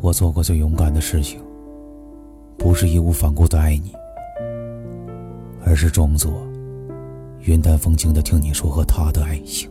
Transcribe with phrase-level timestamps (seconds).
[0.00, 1.40] 我做过最勇敢的事情，
[2.56, 3.92] 不是义无反顾的爱你，
[5.64, 6.46] 而是装作
[7.40, 9.68] 云淡风轻的听你说和他的爱情，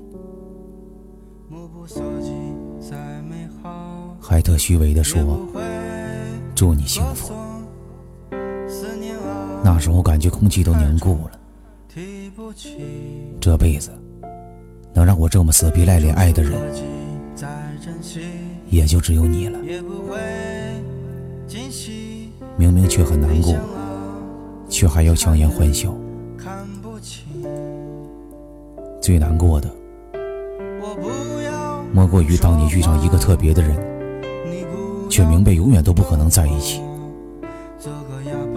[4.19, 5.39] 还特虚伪的说
[6.53, 7.33] 祝你幸福。
[9.63, 11.39] 那时候感觉空气都凝固了，
[13.39, 13.91] 这辈子
[14.93, 16.53] 能让我这么死皮赖脸爱的人，
[18.69, 19.59] 也就只有你了。
[22.57, 23.55] 明明却很难过，
[24.69, 25.93] 却还要强颜欢笑。
[29.01, 29.69] 最难过的，
[31.93, 33.75] 莫过于当你遇上一个特别的人，
[35.09, 36.81] 却明白永远都不可能在一起，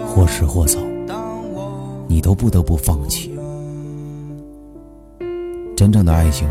[0.06, 0.78] 或迟或早。
[2.06, 3.38] 你都不得不放弃。
[5.76, 6.48] 真正的爱情，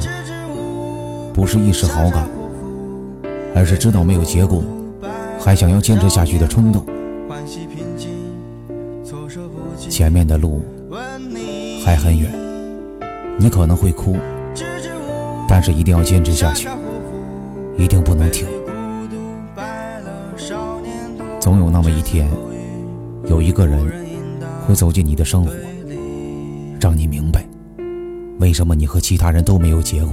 [1.33, 2.29] 不是一时好感，
[3.57, 4.63] 而是知道没有结果，
[5.39, 6.85] 还想要坚持下去的冲动。
[9.89, 10.63] 前面的路
[11.83, 12.31] 还很远，
[13.39, 14.15] 你可能会哭，
[15.47, 16.69] 但是一定要坚持下去，
[17.77, 18.47] 一定不能停。
[21.39, 22.29] 总有那么一天，
[23.25, 24.05] 有一个人。
[24.67, 25.51] 会走进你的生活，
[26.77, 27.45] 让你明白
[28.37, 30.11] 为什么你和其他人都没有结果。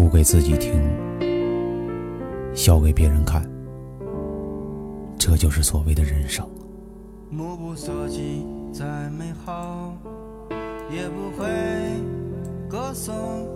[0.00, 0.80] 哭给自己听，
[2.54, 3.46] 笑给别人看，
[5.18, 6.42] 这就是所谓的人生。
[7.28, 9.94] 目不所及，再美好，
[10.90, 11.46] 也不会
[12.66, 13.46] 歌颂。